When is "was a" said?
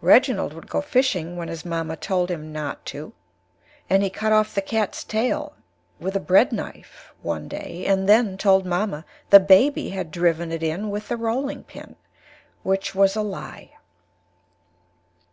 12.96-13.22